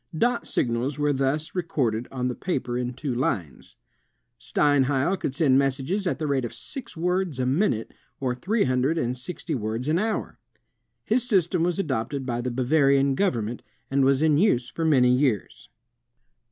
Dot 0.17 0.47
signals 0.47 0.97
were 0.97 1.13
thus 1.13 1.53
re 1.53 1.61
corded 1.61 2.07
on 2.11 2.27
the 2.27 2.33
paper 2.33 2.75
in 2.75 2.91
two 2.95 3.13
lines. 3.13 3.75
Steinheil 4.39 5.15
could 5.15 5.35
send 5.35 5.59
messages 5.59 6.07
at 6.07 6.17
the 6.17 6.25
rate 6.25 6.43
of 6.43 6.55
six 6.55 6.97
words 6.97 7.37
a 7.39 7.45
minute, 7.45 7.91
or 8.19 8.33
three 8.33 8.63
hundred 8.63 8.97
and 8.97 9.15
sixty 9.15 9.53
words 9.53 9.87
an 9.87 9.99
hour. 9.99 10.39
His 11.05 11.27
system 11.29 11.61
was 11.61 11.77
adopted 11.77 12.25
by 12.25 12.41
the 12.41 12.49
Bavarian 12.49 13.13
government, 13.13 13.61
and 13.91 14.03
was 14.03 14.23
in 14.23 14.37
use 14.39 14.69
for 14.71 14.85
many 14.85 15.09
years. 15.15 15.69